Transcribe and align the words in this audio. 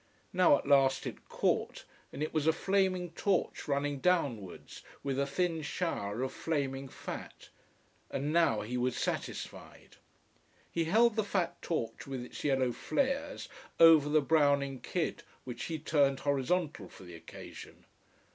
Now 0.33 0.57
at 0.57 0.65
last 0.65 1.05
it 1.05 1.29
caught, 1.29 1.85
and 2.11 2.23
it 2.23 2.33
was 2.33 2.47
a 2.47 2.53
flaming 2.53 3.11
torch 3.11 3.67
running 3.67 3.99
downwards 3.99 4.81
with 5.03 5.19
a 5.19 5.27
thin 5.27 5.61
shower 5.61 6.23
of 6.23 6.33
flaming 6.33 6.89
fat. 6.89 7.49
And 8.09 8.33
now 8.33 8.61
he 8.61 8.77
was 8.77 8.97
satisfied. 8.97 9.97
He 10.71 10.85
held 10.85 11.15
the 11.15 11.23
fat 11.23 11.61
torch 11.61 12.07
with 12.07 12.23
its 12.25 12.43
yellow 12.43 12.71
flares 12.71 13.47
over 13.79 14.09
the 14.09 14.21
browning 14.21 14.79
kid, 14.79 15.21
which 15.43 15.65
he 15.65 15.77
turned 15.77 16.21
horizontal 16.21 16.89
for 16.89 17.03
the 17.03 17.13
occasion. 17.13 17.85